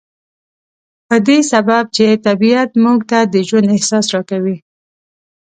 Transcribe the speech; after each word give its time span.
په 1.07 1.15
دې 1.27 1.39
سبب 1.51 1.83
چې 1.95 2.05
طبيعت 2.27 2.71
موږ 2.83 2.99
ته 3.09 3.19
د 3.33 3.35
ژوند 3.47 3.67
احساس 3.75 4.05
را 4.13 4.21
کوي. 4.29 4.57